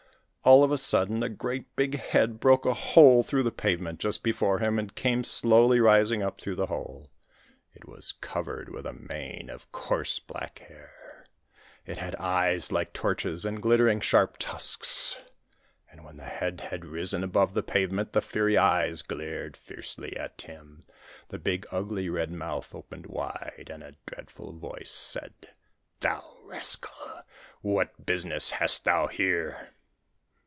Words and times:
All 0.43 0.63
of 0.63 0.71
a 0.71 0.77
sudden 0.79 1.21
a 1.21 1.29
great 1.29 1.75
big 1.75 1.99
head 1.99 2.39
broke 2.39 2.65
a 2.65 2.73
hole 2.73 3.21
through 3.21 3.43
the 3.43 3.51
pavement 3.51 3.99
just 3.99 4.23
before 4.23 4.57
him, 4.57 4.79
and 4.79 4.93
came 4.95 5.23
slowly 5.23 5.79
rising 5.79 6.23
up 6.23 6.41
through 6.41 6.55
the 6.55 6.65
hole. 6.65 7.11
It 7.75 7.87
was 7.87 8.13
covered 8.13 8.67
with 8.67 8.87
a 8.87 8.91
mane 8.93 9.51
of 9.51 9.71
coarse, 9.71 10.17
black 10.17 10.57
hair; 10.57 11.25
it 11.85 11.99
had 11.99 12.15
eyes 12.15 12.71
like 12.71 12.91
torches, 12.91 13.45
and 13.45 13.61
glittering 13.61 14.01
sharp 14.01 14.37
tusks. 14.39 15.21
And 15.91 16.03
when 16.03 16.17
the 16.17 16.23
head 16.25 16.59
had 16.71 16.85
risen 16.85 17.23
above 17.23 17.53
the 17.53 17.61
pavement, 17.63 18.13
the 18.13 18.19
fiery 18.19 18.57
eyes 18.57 19.03
glared 19.03 19.55
fiercely 19.55 20.17
at 20.17 20.39
Tim; 20.39 20.85
the 21.27 21.37
big, 21.37 21.67
ugly, 21.69 22.09
red 22.09 22.31
mouth 22.31 22.73
opened 22.73 23.05
wide, 23.05 23.69
and 23.71 23.83
a 23.83 23.95
dreadful 24.07 24.53
voice 24.53 24.91
said: 24.91 25.33
'Thou 25.99 26.37
rascal, 26.45 27.21
what 27.61 28.03
business 28.07 28.49
hast 28.49 28.85
thou 28.85 29.05
here?' 29.05 29.69